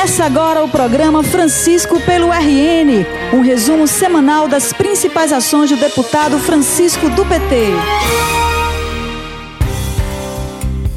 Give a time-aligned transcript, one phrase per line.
[0.00, 6.38] Começa agora o programa Francisco pelo RN, um resumo semanal das principais ações do deputado
[6.38, 7.66] Francisco do PT.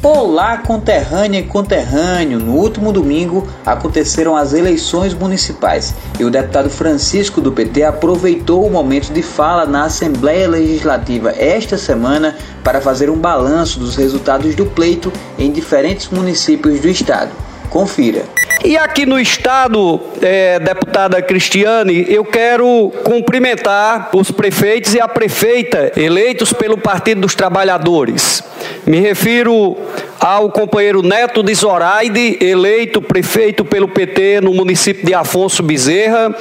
[0.02, 2.40] Olá, conterrânea e conterrâneo!
[2.40, 8.70] No último domingo aconteceram as eleições municipais e o deputado Francisco do PT aproveitou o
[8.70, 12.34] momento de fala na Assembleia Legislativa esta semana
[12.64, 17.32] para fazer um balanço dos resultados do pleito em diferentes municípios do estado.
[17.68, 18.24] Confira.
[18.62, 25.92] E aqui no estado, é, deputada Cristiane, eu quero cumprimentar os prefeitos e a prefeita
[25.96, 28.42] eleitos pelo Partido dos Trabalhadores.
[28.86, 29.76] Me refiro
[30.20, 36.34] ao companheiro Neto de Zoraide, eleito prefeito pelo PT no município de Afonso Bezerra.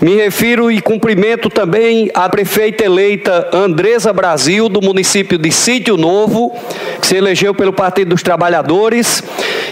[0.00, 6.52] Me refiro e cumprimento também a prefeita eleita Andresa Brasil, do município de Sítio Novo,
[7.00, 9.22] que se elegeu pelo Partido dos Trabalhadores.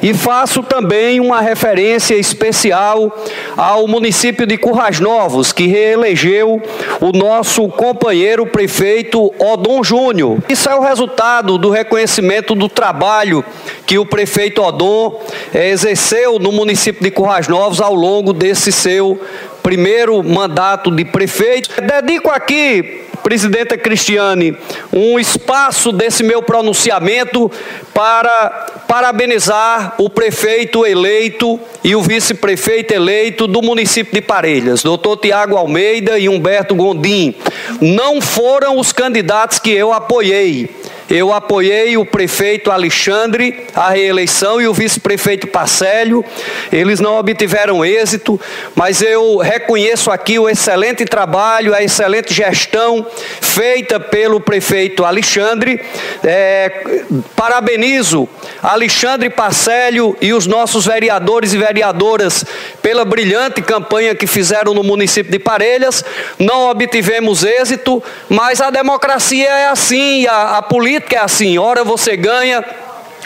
[0.02, 3.12] E faço também uma referência especial
[3.56, 6.62] ao município de Currais Novos, que reelegeu
[7.00, 10.38] o nosso companheiro prefeito Odon Júnior.
[10.48, 13.44] Isso é o resultado do reconhecimento do trabalho
[13.86, 15.20] que o prefeito Odon
[15.52, 19.20] eh, exerceu no município de Currais Novos ao longo desse seu
[19.62, 21.70] primeiro mandato de prefeito.
[21.80, 24.56] Dedico aqui presidenta Cristiane,
[24.90, 27.50] um espaço desse meu pronunciamento
[27.92, 35.58] para parabenizar o prefeito eleito e o vice-prefeito eleito do município de Parelhas, doutor Tiago
[35.58, 37.34] Almeida e Humberto Gondim.
[37.82, 40.74] Não foram os candidatos que eu apoiei
[41.10, 46.22] eu apoiei o prefeito Alexandre à reeleição e o vice-prefeito Parcélio.
[46.70, 48.38] Eles não obtiveram êxito,
[48.74, 53.06] mas eu reconheço aqui o excelente trabalho, a excelente gestão
[53.40, 55.80] feita pelo prefeito Alexandre.
[56.22, 58.28] É, parabenizo
[58.62, 62.44] Alexandre Parcélio e os nossos vereadores e vereadoras
[62.82, 66.04] pela brilhante campanha que fizeram no município de Parelhas.
[66.38, 71.84] Não obtivemos êxito, mas a democracia é assim, a, a política política é assim: ora
[71.84, 72.64] você ganha,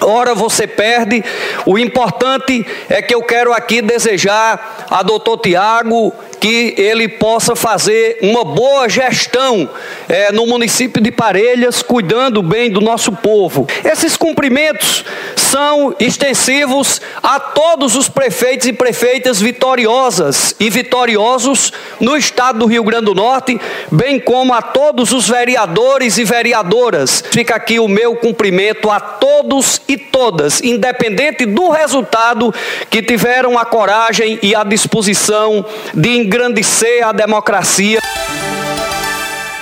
[0.01, 1.25] ora você perde.
[1.65, 6.13] O importante é que eu quero aqui desejar a doutor Tiago
[6.43, 9.71] que ele possa fazer uma boa gestão
[10.09, 13.65] é, no município de Parelhas, cuidando bem do nosso povo.
[13.85, 15.05] Esses cumprimentos
[15.37, 22.83] são extensivos a todos os prefeitos e prefeitas vitoriosas e vitoriosos no estado do Rio
[22.83, 27.23] Grande do Norte, bem como a todos os vereadores e vereadoras.
[27.31, 32.53] Fica aqui o meu cumprimento a todos e todas, independente do resultado,
[32.91, 35.65] que tiveram a coragem e a disposição
[35.95, 38.01] de engrandecer a democracia.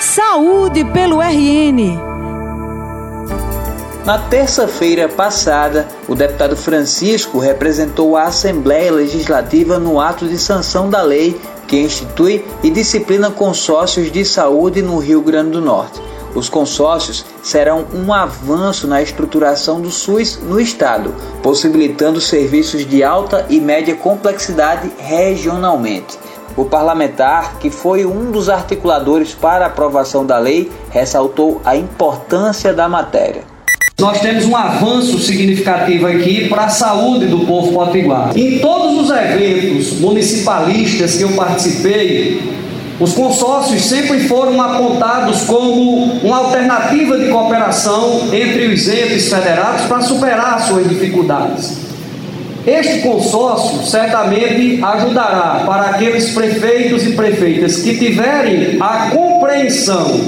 [0.01, 1.99] Saúde pelo RN.
[4.05, 11.03] Na terça-feira passada, o deputado Francisco representou a Assembleia Legislativa no ato de sanção da
[11.03, 16.01] lei que institui e disciplina consórcios de saúde no Rio Grande do Norte.
[16.37, 23.45] Os consórcios serão um avanço na estruturação do SUS no estado, possibilitando serviços de alta
[23.51, 26.30] e média complexidade regionalmente.
[26.61, 32.75] O parlamentar, que foi um dos articuladores para a aprovação da lei, ressaltou a importância
[32.75, 33.45] da matéria.
[33.99, 38.37] Nós temos um avanço significativo aqui para a saúde do povo potiguar.
[38.37, 42.43] Em todos os eventos municipalistas que eu participei,
[43.01, 50.03] os consórcios sempre foram apontados como uma alternativa de cooperação entre os entes federados para
[50.03, 51.90] superar suas dificuldades.
[52.67, 60.21] Este consórcio certamente ajudará para aqueles prefeitos e prefeitas que tiverem a compreensão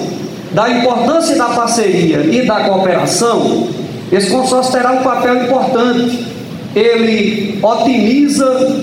[0.53, 3.69] da importância da parceria e da cooperação.
[4.10, 6.26] Esse consórcio terá um papel importante.
[6.75, 8.82] Ele otimiza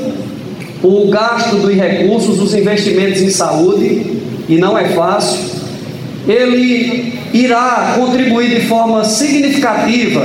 [0.84, 5.40] o gasto dos recursos, dos investimentos em saúde, e não é fácil.
[6.28, 10.24] Ele irá contribuir de forma significativa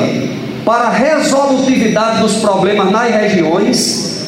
[0.65, 4.25] para a resolutividade dos problemas nas regiões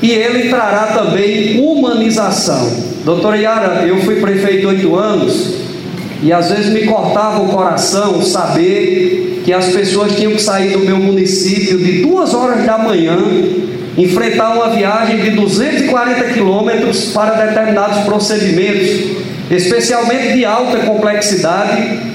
[0.00, 2.70] e ele trará também humanização.
[3.04, 5.54] Doutora Yara, eu fui prefeito oito anos
[6.22, 10.80] e às vezes me cortava o coração saber que as pessoas tinham que sair do
[10.80, 13.18] meu município de duas horas da manhã,
[13.96, 19.16] enfrentar uma viagem de 240 quilômetros para determinados procedimentos,
[19.50, 22.09] especialmente de alta complexidade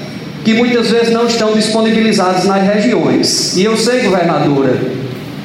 [0.46, 3.56] que muitas vezes não estão disponibilizados nas regiões.
[3.56, 4.78] E eu sei, governadora,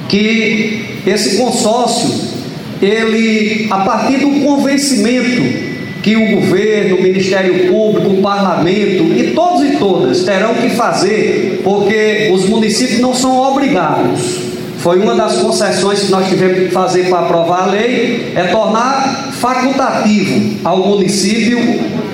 [0.07, 2.07] que esse consórcio,
[2.79, 5.41] ele, a partir do convencimento
[6.03, 11.61] que o governo, o Ministério Público, o Parlamento e todos e todas terão que fazer,
[11.63, 17.09] porque os municípios não são obrigados, foi uma das concessões que nós tivemos que fazer
[17.09, 21.59] para aprovar a lei, é tornar facultativo ao município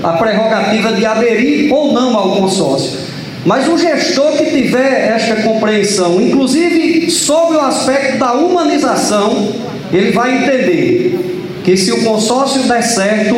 [0.03, 2.99] a prerrogativa de aderir ou não ao consórcio.
[3.45, 9.53] Mas o gestor que tiver esta compreensão, inclusive sobre o aspecto da humanização,
[9.93, 11.17] ele vai entender
[11.63, 13.35] que se o consórcio der certo,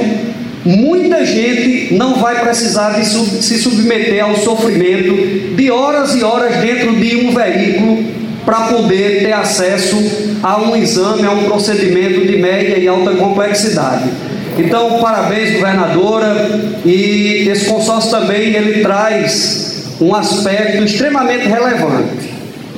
[0.65, 6.57] muita gente não vai precisar de sub, se submeter ao sofrimento de horas e horas
[6.57, 8.03] dentro de um veículo
[8.45, 9.95] para poder ter acesso
[10.41, 14.09] a um exame, a um procedimento de média e alta complexidade.
[14.59, 16.49] Então, parabéns, governadora,
[16.85, 22.33] e esse consórcio também ele traz um aspecto extremamente relevante,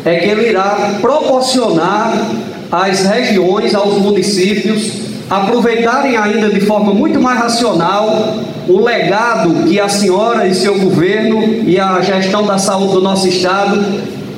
[0.06, 2.28] é que ele irá proporcionar
[2.72, 4.92] às regiões, aos municípios,
[5.28, 8.36] aproveitarem ainda de forma muito mais racional
[8.68, 13.28] o legado que a senhora e seu governo e a gestão da saúde do nosso
[13.28, 13.84] estado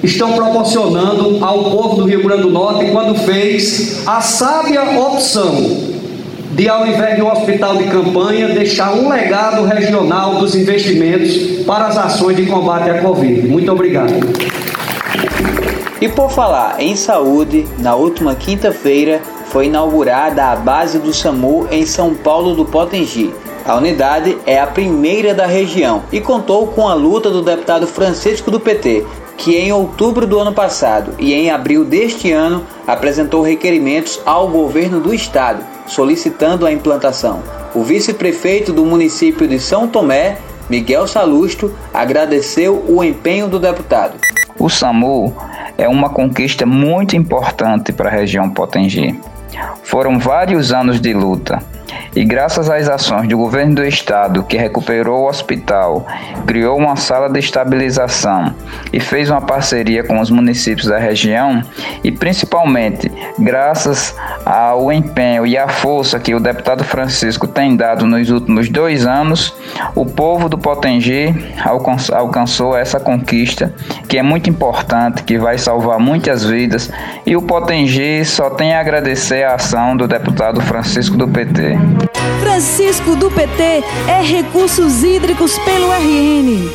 [0.02, 5.93] estão proporcionando ao povo do Rio Grande do Norte quando fez a sábia opção
[6.54, 11.88] de, ao invés de um hospital de campanha, deixar um legado regional dos investimentos para
[11.88, 13.48] as ações de combate à Covid.
[13.48, 14.14] Muito obrigado.
[16.00, 21.86] E por falar em saúde, na última quinta-feira foi inaugurada a base do SAMU em
[21.86, 23.34] São Paulo do Potengi.
[23.66, 28.52] A unidade é a primeira da região e contou com a luta do deputado Francisco
[28.52, 29.06] do PT,
[29.38, 35.00] que em outubro do ano passado e em abril deste ano apresentou requerimentos ao governo
[35.00, 37.42] do estado solicitando a implantação.
[37.74, 40.38] O vice-prefeito do município de São Tomé,
[40.70, 44.18] Miguel Salusto, agradeceu o empenho do deputado.
[44.60, 45.36] O SAMU
[45.78, 49.20] é uma conquista muito importante para a região Potengi.
[49.84, 51.73] Foram vários anos de luta
[52.16, 56.06] e graças às ações do governo do estado, que recuperou o hospital,
[56.46, 58.54] criou uma sala de estabilização
[58.92, 61.62] e fez uma parceria com os municípios da região,
[62.04, 64.16] e principalmente graças
[64.46, 69.54] ao empenho e à força que o deputado Francisco tem dado nos últimos dois anos,
[69.96, 71.34] o povo do Potengi
[72.12, 73.74] alcançou essa conquista,
[74.08, 76.92] que é muito importante, que vai salvar muitas vidas,
[77.26, 82.03] e o Potengi só tem a agradecer a ação do deputado Francisco do PT.
[82.40, 86.70] Francisco do PT é Recursos Hídricos pelo RN.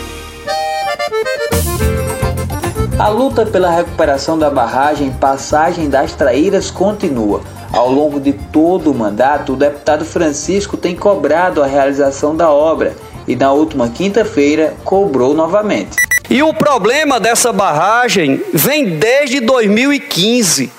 [2.98, 7.42] A luta pela recuperação da barragem Passagem das Traíras continua.
[7.72, 12.96] Ao longo de todo o mandato, o deputado Francisco tem cobrado a realização da obra
[13.26, 15.96] e na última quinta-feira cobrou novamente.
[16.30, 20.72] E o problema dessa barragem vem desde 2015.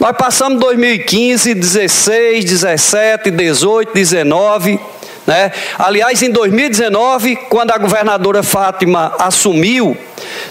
[0.00, 4.78] Nós passamos 2015, 16, 17, 18, 19.
[5.26, 5.50] Né?
[5.76, 9.96] Aliás, em 2019, quando a governadora Fátima assumiu,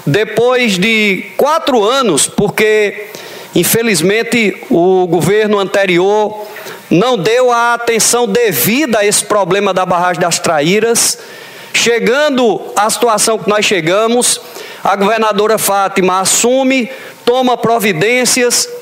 [0.05, 3.07] depois de quatro anos, porque
[3.55, 6.45] infelizmente o governo anterior
[6.89, 11.17] não deu a atenção devida a esse problema da barragem das Traíras,
[11.73, 14.41] chegando à situação que nós chegamos,
[14.83, 16.89] a governadora Fátima assume,
[17.23, 18.76] toma providências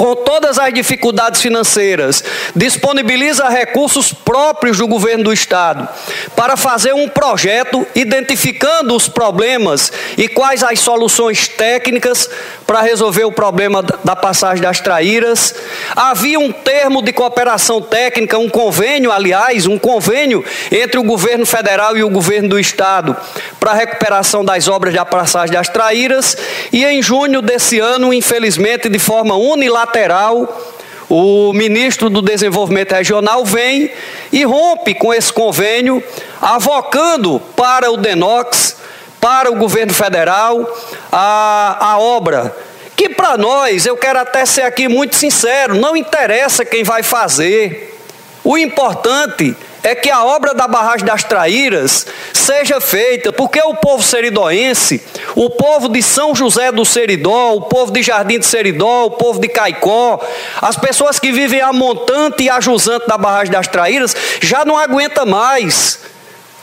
[0.00, 2.24] com todas as dificuldades financeiras,
[2.56, 5.86] disponibiliza recursos próprios do governo do estado
[6.34, 12.30] para fazer um projeto identificando os problemas e quais as soluções técnicas
[12.66, 15.54] para resolver o problema da passagem das traíras.
[15.94, 21.94] Havia um termo de cooperação técnica, um convênio, aliás, um convênio entre o governo federal
[21.94, 23.14] e o governo do estado
[23.58, 26.38] para a recuperação das obras da passagem das traíras
[26.72, 30.62] e em junho desse ano, infelizmente, de forma unilateral lateral,
[31.08, 33.90] o ministro do Desenvolvimento Regional vem
[34.32, 36.02] e rompe com esse convênio,
[36.40, 38.76] avocando para o DENOX,
[39.20, 40.64] para o governo federal,
[41.10, 42.56] a, a obra.
[42.94, 47.98] Que para nós, eu quero até ser aqui muito sincero, não interessa quem vai fazer.
[48.44, 54.02] O importante é que a obra da barragem das Traíras seja feita, porque o povo
[54.02, 55.02] seridoense,
[55.34, 59.40] o povo de São José do Seridó, o povo de Jardim de Seridó, o povo
[59.40, 60.20] de Caicó,
[60.60, 64.76] as pessoas que vivem a montante e a jusante da barragem das Traíras, já não
[64.76, 66.00] aguenta mais.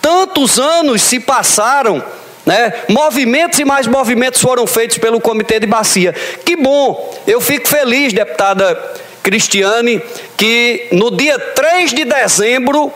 [0.02, 2.04] Tantos anos se passaram,
[2.46, 2.74] né?
[2.88, 6.14] Movimentos e mais movimentos foram feitos pelo Comitê de Bacia.
[6.46, 7.14] Que bom!
[7.26, 8.78] Eu fico feliz, deputada
[9.22, 10.02] Cristiane,
[10.38, 12.94] que no dia 3 de dezembro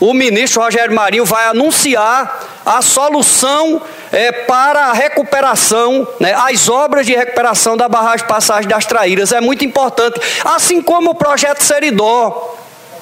[0.00, 7.06] o ministro Rogério Marinho vai anunciar a solução é, para a recuperação, né, as obras
[7.06, 9.32] de recuperação da barragem Passagem das Traíras.
[9.32, 10.20] É muito importante.
[10.44, 12.56] Assim como o projeto Seridó,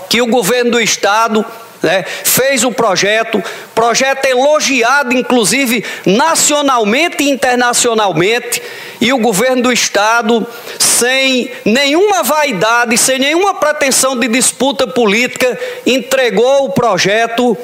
[0.08, 1.44] que o governo do estado
[1.86, 3.42] né, fez o projeto,
[3.74, 8.60] projeto elogiado, inclusive nacionalmente e internacionalmente,
[9.00, 10.44] e o governo do Estado,
[10.78, 17.56] sem nenhuma vaidade, sem nenhuma pretensão de disputa política, entregou o projeto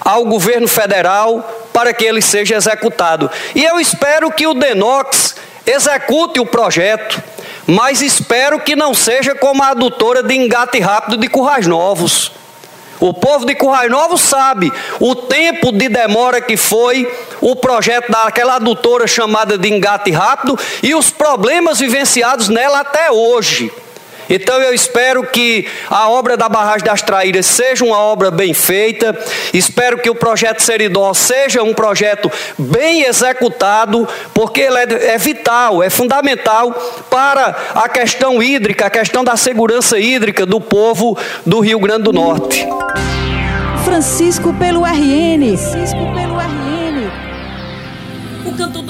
[0.00, 3.30] ao governo federal para que ele seja executado.
[3.54, 7.22] E eu espero que o DENOX execute o projeto,
[7.66, 12.32] mas espero que não seja como a adutora de engate rápido de Currais Novos.
[13.00, 18.56] O povo de Currais Novos sabe o tempo de demora que foi o projeto daquela
[18.56, 23.72] adutora chamada de engate rápido e os problemas vivenciados nela até hoje.
[24.28, 29.18] Então eu espero que a obra da barragem das Traíras seja uma obra bem feita,
[29.52, 35.82] espero que o projeto Seridó seja um projeto bem executado, porque ele é, é vital,
[35.82, 36.72] é fundamental
[37.08, 41.16] para a questão hídrica, a questão da segurança hídrica do povo
[41.46, 42.66] do Rio Grande do Norte.
[43.84, 45.56] Francisco pelo RN.
[45.56, 47.10] Francisco pelo RN.
[48.44, 48.82] O canto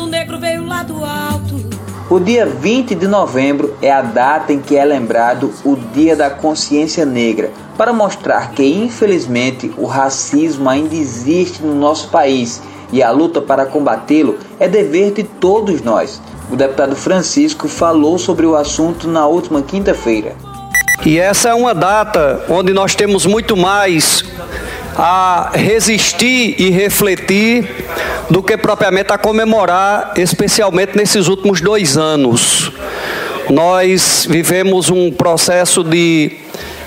[2.11, 6.31] O dia 20 de novembro é a data em que é lembrado o Dia da
[6.31, 13.11] Consciência Negra, para mostrar que, infelizmente, o racismo ainda existe no nosso país e a
[13.11, 16.19] luta para combatê-lo é dever de todos nós.
[16.51, 20.35] O deputado Francisco falou sobre o assunto na última quinta-feira.
[21.05, 24.25] E essa é uma data onde nós temos muito mais
[24.99, 27.87] a resistir e refletir
[28.29, 32.73] do que propriamente a comemorar, especialmente nesses últimos dois anos.
[33.49, 36.33] Nós vivemos um processo de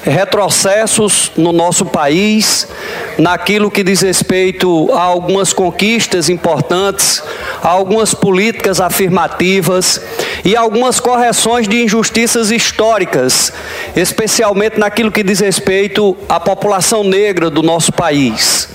[0.04, 2.68] retrocessos no nosso país,
[3.22, 7.22] naquilo que diz respeito a algumas conquistas importantes,
[7.62, 10.02] a algumas políticas afirmativas
[10.44, 13.54] e algumas correções de injustiças históricas,
[13.96, 18.70] especialmente naquilo que diz respeito à população negra do nosso país.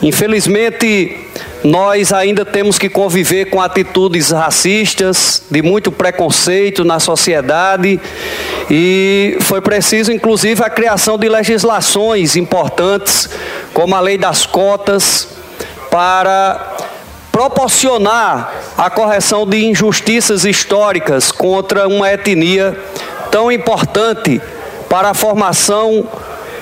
[0.00, 1.16] Infelizmente,
[1.64, 7.98] nós ainda temos que conviver com atitudes racistas, de muito preconceito na sociedade,
[8.70, 13.28] e foi preciso, inclusive, a criação de legislações importantes,
[13.72, 15.28] como a lei das cotas,
[15.90, 16.74] para
[17.30, 22.76] proporcionar a correção de injustiças históricas contra uma etnia
[23.30, 24.40] tão importante
[24.88, 26.08] para a formação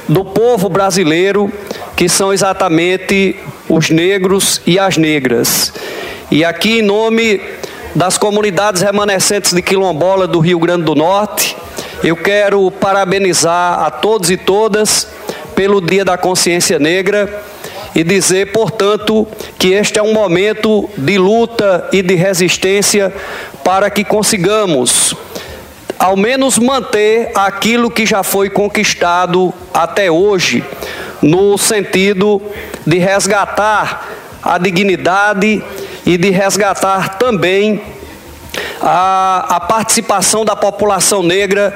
[0.08, 1.52] do povo brasileiro,
[1.94, 3.36] que são exatamente
[3.68, 5.72] os negros e as negras.
[6.30, 7.40] E aqui, em nome
[7.94, 11.54] das comunidades remanescentes de quilombola do Rio Grande do Norte,
[12.02, 15.06] eu quero parabenizar a todos e todas
[15.54, 17.42] pelo Dia da Consciência Negra
[17.94, 19.26] e dizer, portanto,
[19.58, 23.14] que este é um momento de luta e de resistência
[23.62, 25.14] para que consigamos
[25.98, 30.64] ao menos manter aquilo que já foi conquistado até hoje,
[31.20, 32.42] no sentido
[32.84, 34.08] de resgatar
[34.42, 35.62] a dignidade
[36.04, 37.80] e de resgatar também
[38.82, 41.74] a, a participação da população negra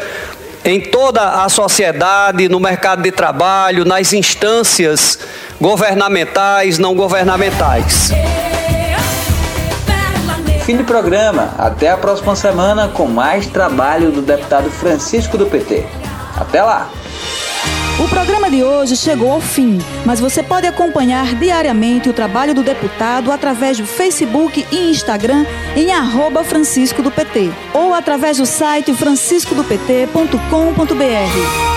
[0.65, 5.19] em toda a sociedade, no mercado de trabalho, nas instâncias
[5.61, 8.11] governamentais, não governamentais.
[10.65, 11.55] Fim do programa.
[11.57, 15.87] Até a próxima semana com mais trabalho do deputado Francisco do PT.
[16.37, 16.91] Até lá!
[17.99, 22.62] O programa de hoje chegou ao fim, mas você pode acompanhar diariamente o trabalho do
[22.62, 28.93] deputado através do Facebook e Instagram em arroba Francisco do PT ou através do site
[28.93, 31.75] franciscodopt.com.br.